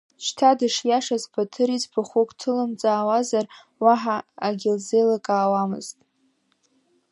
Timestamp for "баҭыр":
1.31-1.69